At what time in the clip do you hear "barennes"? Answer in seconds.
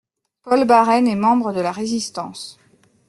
0.65-1.05